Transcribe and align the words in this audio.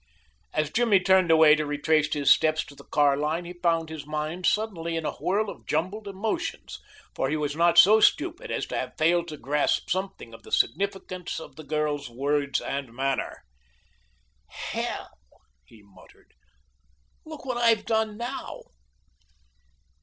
As 0.51 0.71
Jimmy 0.71 0.99
turned 0.99 1.29
away 1.29 1.53
to 1.53 1.63
retrace 1.63 2.11
his 2.11 2.31
steps 2.33 2.65
to 2.65 2.73
the 2.73 2.83
car 2.85 3.15
line 3.15 3.45
he 3.45 3.53
found 3.53 3.89
his 3.89 4.03
mind 4.03 4.47
suddenly 4.47 4.95
in 4.95 5.05
a 5.05 5.11
whirl 5.11 5.47
of 5.47 5.67
jumbled 5.67 6.07
emotions, 6.07 6.79
for 7.13 7.29
he 7.29 7.37
was 7.37 7.55
not 7.55 7.77
so 7.77 7.99
stupid 7.99 8.49
as 8.49 8.65
to 8.65 8.75
have 8.75 8.97
failed 8.97 9.27
to 9.27 9.37
grasp 9.37 9.91
something 9.91 10.33
of 10.33 10.41
the 10.41 10.51
significance 10.51 11.39
of 11.39 11.55
the 11.55 11.63
girl's 11.63 12.09
words 12.09 12.59
and 12.59 12.91
manner. 12.91 13.43
"Hell!" 14.47 15.11
he 15.67 15.83
muttered. 15.83 16.33
"Look 17.23 17.45
what 17.45 17.57
I've 17.57 17.85
done 17.85 18.17
now!" 18.17 18.61